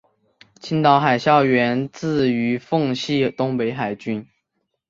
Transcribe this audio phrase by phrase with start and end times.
[0.59, 4.27] 青岛海校源自于奉系东北海军。